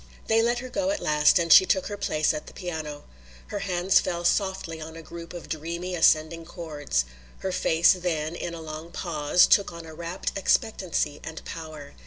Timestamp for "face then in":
7.51-8.55